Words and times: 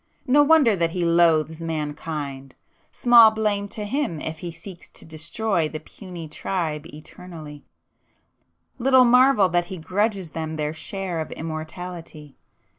No 0.25 0.41
wonder 0.41 0.75
that 0.75 0.89
he 0.89 1.05
loathes 1.05 1.61
Mankind!—small 1.61 3.29
blame 3.29 3.67
to 3.67 3.85
him 3.85 4.19
if 4.19 4.39
he 4.39 4.51
seeks 4.51 4.89
to 4.89 5.05
destroy 5.05 5.69
the 5.69 5.79
puny 5.79 6.27
tribe 6.27 6.87
eternally,—little 6.87 9.05
marvel 9.05 9.47
that 9.49 9.65
he 9.65 9.77
grudges 9.77 10.31
them 10.31 10.55
their 10.55 10.73
share 10.73 11.19
of 11.19 11.31
immortality! 11.33 12.35